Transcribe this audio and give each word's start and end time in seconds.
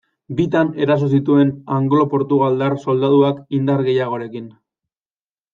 Bitan 0.37 0.69
eraso 0.85 1.09
zituen 1.17 1.51
anglo-portugaldar 1.75 2.79
soldaduak 2.87 3.45
indar 3.59 3.87
gehiagorekin. 3.91 4.53